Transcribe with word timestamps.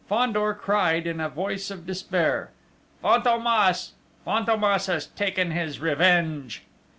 Fandor 0.09 0.55
cried, 0.55 1.05
in 1.05 1.19
a 1.19 1.29
voice 1.29 1.69
of 1.69 1.85
despair: 1.85 2.49
"Fantômas! 3.03 3.91
Fantômas 4.25 4.87
has 4.87 5.05
taken 5.05 5.51
his 5.51 5.79
revenge!" 5.79 6.63